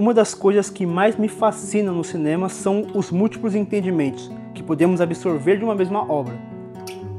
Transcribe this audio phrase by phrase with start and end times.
[0.00, 4.98] Uma das coisas que mais me fascina no cinema são os múltiplos entendimentos que podemos
[4.98, 6.32] absorver de uma mesma obra.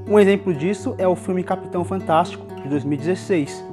[0.10, 3.63] Um exemplo disso é o filme Capitão Fantástico, de 2016.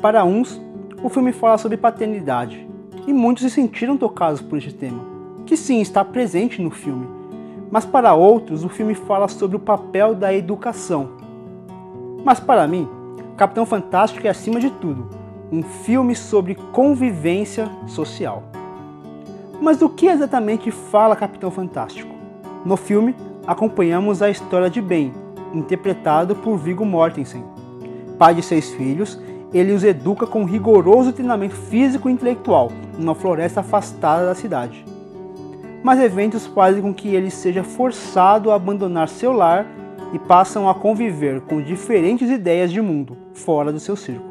[0.00, 0.62] Para uns,
[1.02, 2.64] o filme fala sobre paternidade,
[3.08, 5.04] e muitos se sentiram tocados por este tema,
[5.44, 7.08] que sim está presente no filme.
[7.72, 11.08] Mas para outros, o filme fala sobre o papel da educação.
[12.24, 12.88] Mas para mim,
[13.36, 18.42] Capitão Fantástico é acima de tudo um filme sobre convivência social.
[19.60, 22.14] Mas do que exatamente fala Capitão Fantástico?
[22.64, 23.14] No filme,
[23.46, 25.12] acompanhamos a história de Ben,
[25.54, 27.44] interpretado por Viggo Mortensen.
[28.18, 29.20] Pai de seis filhos,
[29.52, 34.84] ele os educa com rigoroso treinamento físico e intelectual numa floresta afastada da cidade.
[35.82, 39.66] Mas eventos fazem com que ele seja forçado a abandonar seu lar
[40.12, 44.27] e passam a conviver com diferentes ideias de mundo fora do seu círculo.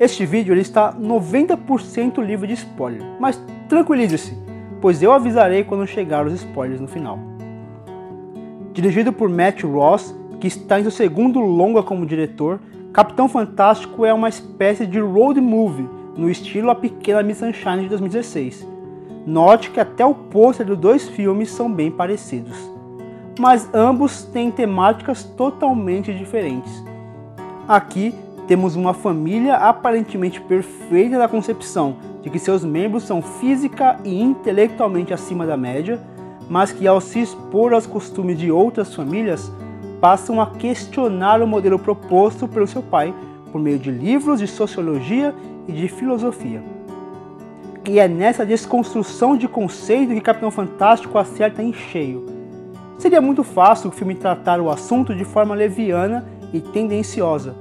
[0.00, 4.32] Este vídeo ele está 90% livre de spoiler, mas tranquilize-se,
[4.80, 7.18] pois eu avisarei quando chegar os spoilers no final.
[8.72, 12.60] Dirigido por Matt Ross, que está em seu segundo longa como diretor,
[12.92, 17.88] Capitão Fantástico é uma espécie de road movie no estilo A Pequena Miss Sunshine de
[17.88, 18.66] 2016.
[19.26, 22.56] Note que até o pôster dos dois filmes são bem parecidos,
[23.36, 26.84] mas ambos têm temáticas totalmente diferentes.
[27.66, 28.14] Aqui
[28.48, 35.12] temos uma família aparentemente perfeita da concepção de que seus membros são física e intelectualmente
[35.12, 36.00] acima da média,
[36.48, 39.52] mas que ao se expor aos costumes de outras famílias,
[40.00, 43.12] passam a questionar o modelo proposto pelo seu pai
[43.52, 45.34] por meio de livros de sociologia
[45.66, 46.62] e de filosofia.
[47.86, 52.24] E é nessa desconstrução de conceito que Capitão Fantástico acerta em cheio.
[52.98, 57.54] Seria muito fácil o filme tratar o assunto de forma leviana e tendenciosa,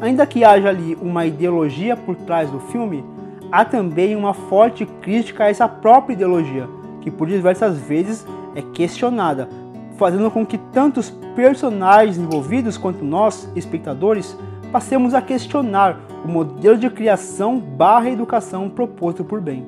[0.00, 3.04] Ainda que haja ali uma ideologia por trás do filme,
[3.50, 6.68] há também uma forte crítica a essa própria ideologia,
[7.00, 9.48] que por diversas vezes é questionada,
[9.96, 14.36] fazendo com que tantos personagens envolvidos quanto nós, espectadores,
[14.70, 19.64] passemos a questionar o modelo de criação barra educação proposto por bem.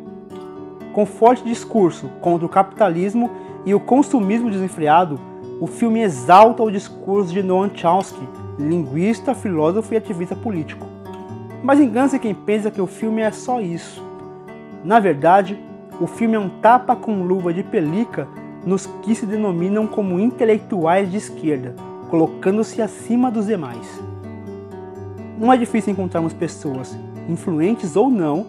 [0.92, 3.30] Com forte discurso contra o capitalismo
[3.64, 5.18] e o consumismo desenfreado,
[5.60, 8.26] o filme exalta o discurso de Noam Chomsky,
[8.58, 10.86] linguista, filósofo e ativista político.
[11.62, 14.02] Mas engana-se quem pensa que o filme é só isso.
[14.84, 15.58] Na verdade,
[16.00, 18.28] o filme é um tapa com luva de pelica
[18.64, 21.74] nos que se denominam como intelectuais de esquerda,
[22.10, 24.02] colocando-se acima dos demais.
[25.38, 26.98] Não é difícil encontrarmos pessoas,
[27.28, 28.46] influentes ou não,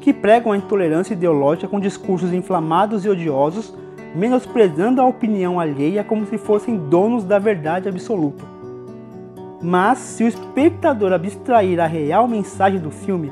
[0.00, 3.74] que pregam a intolerância ideológica com discursos inflamados e odiosos,
[4.14, 8.57] menosprezando a opinião alheia como se fossem donos da verdade absoluta
[9.60, 13.30] mas se o espectador abstrair a real mensagem do filme,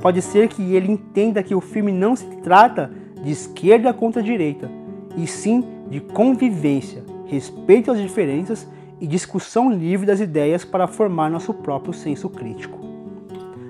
[0.00, 2.90] pode ser que ele entenda que o filme não se trata
[3.22, 4.70] de esquerda contra direita,
[5.16, 8.68] e sim de convivência, respeito às diferenças
[9.00, 12.78] e discussão livre das ideias para formar nosso próprio senso crítico.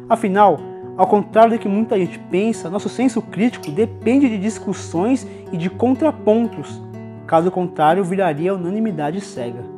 [0.09, 0.59] Afinal,
[0.97, 5.71] ao contrário do que muita gente pensa, nosso senso crítico depende de discussões e de
[5.71, 6.83] contrapontos.
[7.27, 9.78] Caso contrário, viraria unanimidade cega.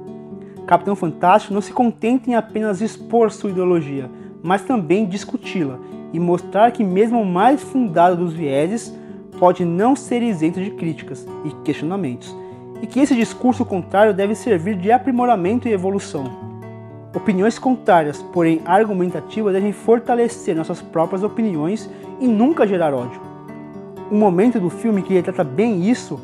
[0.70, 4.08] Capitão Fantástico não se contenta em apenas expor sua ideologia,
[4.40, 5.80] mas também discuti-la
[6.12, 8.96] e mostrar que mesmo o mais fundado dos vieses
[9.36, 12.32] pode não ser isento de críticas e questionamentos,
[12.80, 16.30] e que esse discurso contrário deve servir de aprimoramento e evolução.
[17.12, 23.20] Opiniões contrárias, porém argumentativas, devem fortalecer nossas próprias opiniões e nunca gerar ódio.
[24.08, 26.20] Um momento do filme que retrata bem isso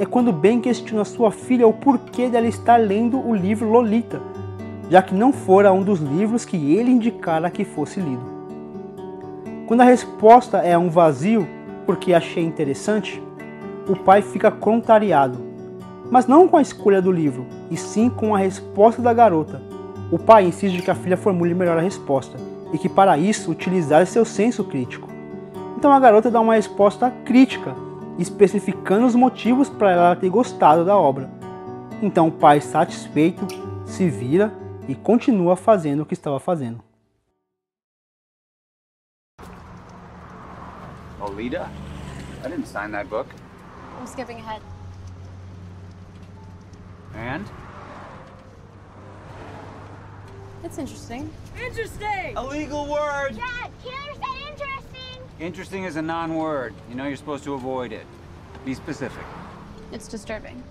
[0.00, 4.18] é quando Ben questiona sua filha o porquê dela estar lendo o livro Lolita,
[4.88, 8.24] já que não fora um dos livros que ele indicara que fosse lido.
[9.66, 11.46] Quando a resposta é um vazio,
[11.84, 13.22] porque achei interessante,
[13.86, 15.38] o pai fica contrariado,
[16.10, 19.60] mas não com a escolha do livro, e sim com a resposta da garota.
[20.10, 22.38] O pai insiste que a filha formule melhor a resposta
[22.72, 25.10] e que para isso utilizar seu senso crítico.
[25.76, 27.74] Então a garota dá uma resposta crítica
[28.22, 31.30] especificando os motivos para ela ter gostado da obra.
[32.02, 33.46] Então o pai, satisfeito,
[33.86, 34.52] se vira
[34.88, 36.82] e continua fazendo o que estava fazendo.
[41.20, 41.68] Olita?
[42.44, 43.28] I didn't sign that book.
[44.00, 44.62] I'm skipping ahead.
[47.14, 47.44] And?
[50.64, 51.30] It's interesting.
[51.56, 52.36] Interesting!
[52.36, 53.36] A legal word!
[53.36, 54.39] Dad, Keeler said interesting.
[55.40, 56.74] Interesting is a non-word.
[56.90, 58.04] You know you're supposed to avoid it.
[58.66, 59.24] Be specific.
[59.90, 60.62] It's disturbing.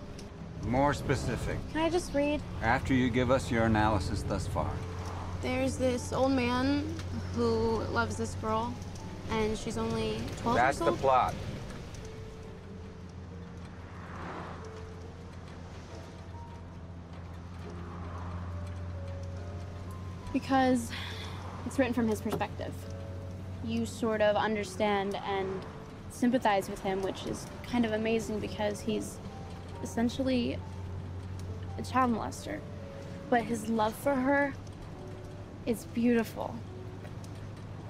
[0.68, 1.58] More specific.
[1.72, 2.40] Can I just read?
[2.62, 4.72] After you give us your analysis thus far.
[5.42, 6.86] There's this old man
[7.34, 8.72] who loves this girl.
[9.32, 11.34] And she's only 12 That's the plot.
[20.32, 20.92] Because
[21.66, 22.72] it's written from his perspective.
[23.64, 25.62] You sort of understand and
[26.10, 29.18] sympathize with him, which is kind of amazing because he's
[29.84, 30.58] essentially
[31.78, 32.60] a child molester.
[33.30, 34.54] But his love for her
[35.66, 36.56] is beautiful.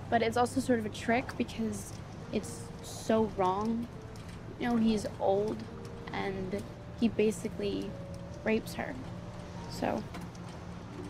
[0.10, 1.94] But it's also sort of a trick because
[2.34, 3.88] it's so wrong.
[4.60, 5.58] You know, he's old
[6.12, 6.62] and
[7.00, 7.90] he basically
[8.44, 8.94] rapes her.
[9.72, 10.04] So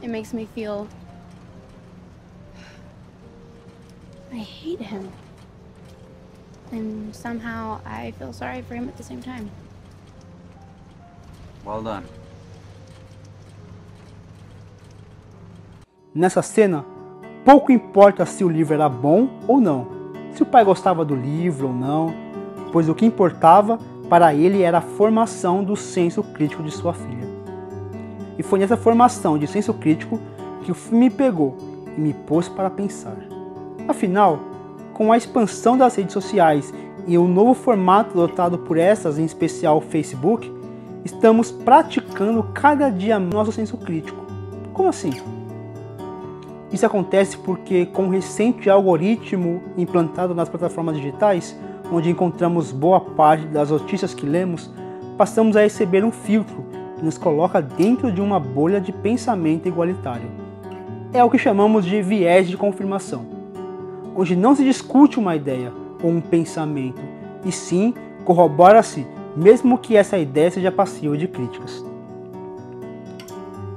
[0.01, 0.87] it makes me feel
[4.31, 5.09] I hate him.
[6.71, 9.49] And somehow I feel sorry for him at the same time.
[11.65, 12.03] Well done.
[16.13, 16.85] Nessa cena,
[17.43, 19.87] pouco importa se o livro era bom ou não,
[20.33, 22.13] se o pai gostava do livro ou não,
[22.71, 23.79] pois o que importava
[24.09, 27.27] para ele era a formação do senso crítico de sua filha.
[28.37, 30.19] E foi nessa formação de senso crítico
[30.63, 31.57] que o filme me pegou
[31.95, 33.38] e me pôs para pensar.
[33.89, 34.39] Afinal,
[34.93, 36.71] com a expansão das redes sociais
[37.07, 40.53] e o novo formato adotado por essas, em especial o Facebook,
[41.03, 44.23] estamos praticando cada dia nosso senso crítico.
[44.73, 45.09] Como assim?
[46.71, 51.57] Isso acontece porque, com o recente algoritmo implantado nas plataformas digitais,
[51.91, 54.71] onde encontramos boa parte das notícias que lemos,
[55.17, 56.63] passamos a receber um filtro
[56.95, 60.29] que nos coloca dentro de uma bolha de pensamento igualitário.
[61.11, 63.38] É o que chamamos de viés de confirmação,
[64.19, 65.71] onde não se discute uma ideia
[66.03, 67.01] ou um pensamento,
[67.45, 67.93] e sim
[68.25, 71.85] corrobora-se, mesmo que essa ideia seja passiva de críticas.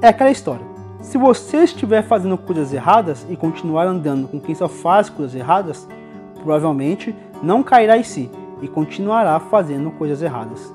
[0.01, 0.67] É aquela história.
[1.01, 5.87] Se você estiver fazendo coisas erradas e continuar andando com quem só faz coisas erradas,
[6.35, 8.29] provavelmente não cairá em si
[8.61, 10.73] e continuará fazendo coisas erradas.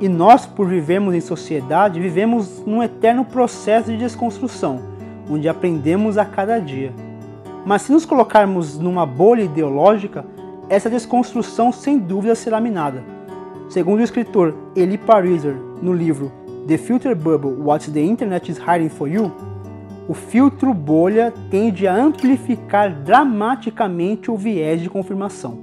[0.00, 4.80] E nós, por vivermos em sociedade, vivemos num eterno processo de desconstrução,
[5.30, 6.92] onde aprendemos a cada dia.
[7.64, 10.24] Mas se nos colocarmos numa bolha ideológica,
[10.68, 13.04] essa desconstrução sem dúvida será minada.
[13.68, 16.32] Segundo o escritor Eli Pariser, no livro
[16.66, 19.32] The Filter Bubble What the Internet is Hiding for You,
[20.08, 25.58] o filtro bolha tende a amplificar dramaticamente o viés de confirmação.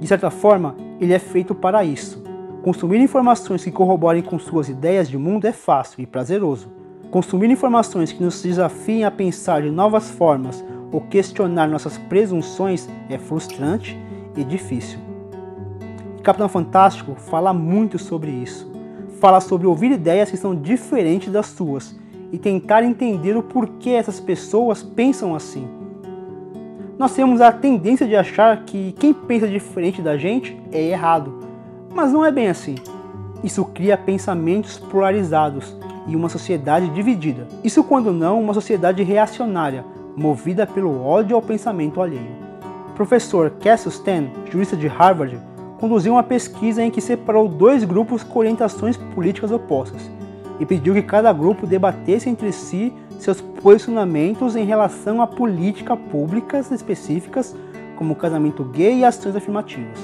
[0.00, 2.24] De certa forma, ele é feito para isso.
[2.62, 6.68] Consumir informações que corroborem com suas ideias de mundo é fácil e prazeroso.
[7.10, 10.64] Consumir informações que nos desafiem a pensar de novas formas
[10.96, 14.00] ou questionar nossas presunções é frustrante
[14.34, 14.98] e difícil.
[16.22, 18.72] Capitão Fantástico fala muito sobre isso.
[19.20, 21.94] Fala sobre ouvir ideias que são diferentes das suas
[22.32, 25.68] e tentar entender o porquê essas pessoas pensam assim.
[26.98, 31.40] Nós temos a tendência de achar que quem pensa diferente da gente é errado,
[31.94, 32.76] mas não é bem assim.
[33.44, 35.76] Isso cria pensamentos polarizados
[36.06, 37.46] e uma sociedade dividida.
[37.62, 39.84] Isso, quando não, uma sociedade reacionária,
[40.16, 42.46] movida pelo ódio ao pensamento alheio.
[42.88, 45.38] O professor Cassius Stan, jurista de Harvard,
[45.78, 50.10] conduziu uma pesquisa em que separou dois grupos com orientações políticas opostas
[50.58, 56.70] e pediu que cada grupo debatesse entre si seus posicionamentos em relação a políticas públicas
[56.70, 57.54] específicas,
[57.96, 59.98] como casamento gay e ações afirmativas.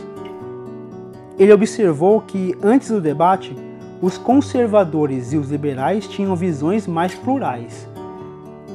[1.39, 3.57] Ele observou que, antes do debate,
[4.01, 7.89] os conservadores e os liberais tinham visões mais plurais.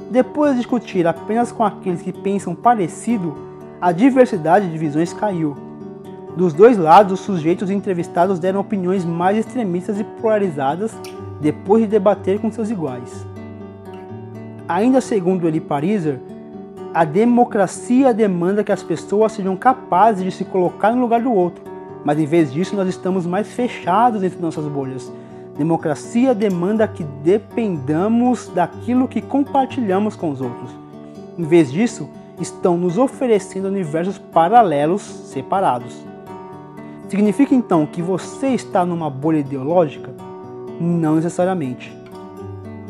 [0.10, 3.36] Depois de discutir apenas com aqueles que pensam parecido,
[3.82, 5.56] a diversidade de visões caiu.
[6.36, 10.96] Dos dois lados, os sujeitos entrevistados deram opiniões mais extremistas e polarizadas
[11.42, 13.26] depois de debater com seus iguais.
[14.68, 16.20] Ainda segundo Eli Pariser,
[16.94, 21.64] a democracia demanda que as pessoas sejam capazes de se colocar no lugar do outro,
[22.04, 25.12] mas em vez disso nós estamos mais fechados entre nossas bolhas.
[25.58, 30.70] Democracia demanda que dependamos daquilo que compartilhamos com os outros.
[31.38, 32.08] Em vez disso,
[32.40, 35.96] estão nos oferecendo universos paralelos separados.
[37.10, 40.14] Significa então que você está numa bolha ideológica?
[40.80, 41.96] Não necessariamente.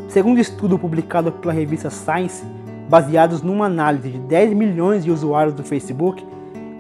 [0.10, 2.44] Segundo estudo publicado pela revista Science,
[2.90, 6.26] baseados numa análise de 10 milhões de usuários do Facebook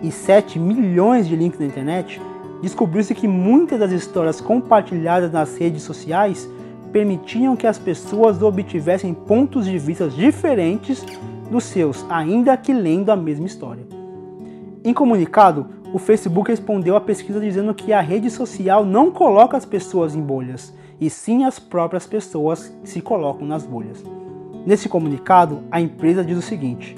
[0.01, 2.21] e 7 milhões de links na internet,
[2.61, 6.49] descobriu-se que muitas das histórias compartilhadas nas redes sociais
[6.91, 11.05] permitiam que as pessoas obtivessem pontos de vista diferentes
[11.51, 13.85] dos seus, ainda que lendo a mesma história.
[14.83, 19.65] Em comunicado, o Facebook respondeu à pesquisa dizendo que a rede social não coloca as
[19.65, 24.03] pessoas em bolhas, e sim as próprias pessoas se colocam nas bolhas.
[24.65, 26.95] Nesse comunicado, a empresa diz o seguinte: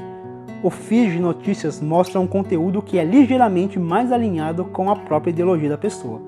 [0.61, 5.31] o feed de notícias mostra um conteúdo que é ligeiramente mais alinhado com a própria
[5.31, 6.21] ideologia da pessoa.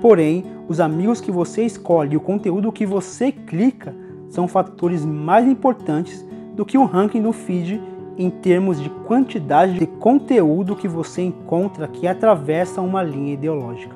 [0.00, 3.94] Porém, os amigos que você escolhe e o conteúdo que você clica
[4.28, 7.80] são fatores mais importantes do que o ranking do feed
[8.18, 13.94] em termos de quantidade de conteúdo que você encontra que atravessa uma linha ideológica.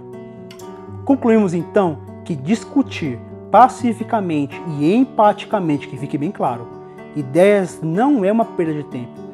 [1.05, 3.19] Concluímos então que discutir
[3.51, 6.67] pacificamente e empaticamente, que fique bem claro,
[7.15, 9.26] ideias não é uma perda de tempo.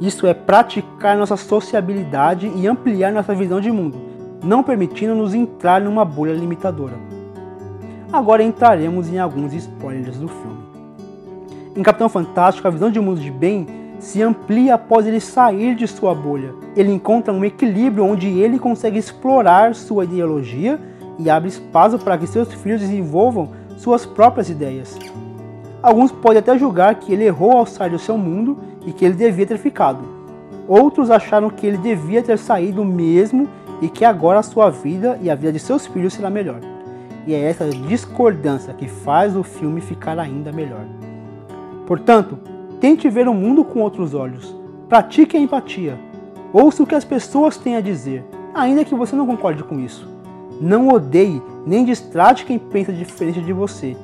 [0.00, 3.98] Isso é praticar nossa sociabilidade e ampliar nossa visão de mundo,
[4.42, 6.94] não permitindo-nos entrar numa bolha limitadora.
[8.10, 10.58] Agora entraremos em alguns spoilers do filme.
[11.76, 13.66] Em Capitão Fantástico, a visão de mundo de Ben
[13.98, 16.54] se amplia após ele sair de sua bolha.
[16.74, 20.80] Ele encontra um equilíbrio onde ele consegue explorar sua ideologia
[21.18, 24.98] e abre espaço para que seus filhos desenvolvam suas próprias ideias.
[25.82, 29.14] Alguns podem até julgar que ele errou ao sair do seu mundo e que ele
[29.14, 30.20] devia ter ficado.
[30.66, 33.48] Outros acharam que ele devia ter saído mesmo
[33.82, 36.60] e que agora a sua vida e a vida de seus filhos será melhor.
[37.26, 40.84] E é essa discordância que faz o filme ficar ainda melhor.
[41.86, 42.38] Portanto,
[42.80, 44.54] tente ver o mundo com outros olhos.
[44.88, 45.98] Pratique a empatia.
[46.52, 50.08] Ouça o que as pessoas têm a dizer, ainda que você não concorde com isso.
[50.60, 53.96] Não odeie nem distrate quem pensa diferente de você.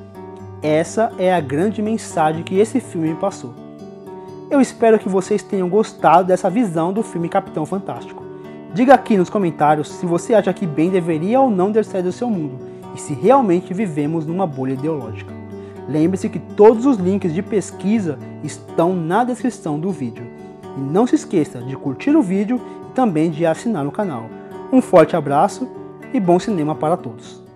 [0.61, 3.66] Essa é a grande mensagem que esse filme me passou.
[4.49, 8.23] Eu espero que vocês tenham gostado dessa visão do filme Capitão Fantástico.
[8.73, 12.29] Diga aqui nos comentários se você acha que Ben deveria ou não ter do seu
[12.29, 12.57] mundo
[12.95, 15.33] e se realmente vivemos numa bolha ideológica.
[15.89, 20.25] Lembre-se que todos os links de pesquisa estão na descrição do vídeo.
[20.77, 24.29] E não se esqueça de curtir o vídeo e também de assinar o canal.
[24.71, 25.67] Um forte abraço
[26.13, 27.46] e bom cinema para todos!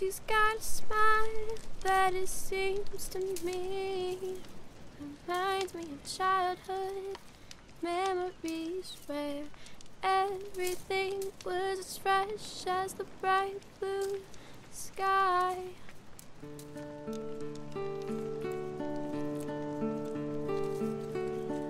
[0.00, 4.16] She's got a smile that it seems to me
[5.28, 7.18] reminds me of childhood
[7.82, 9.42] memories where
[10.02, 14.20] everything was as fresh as the bright blue
[14.72, 15.58] sky.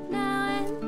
[0.09, 0.81] Now and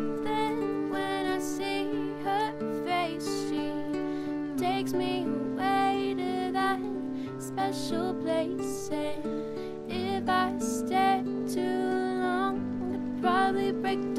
[13.72, 14.11] And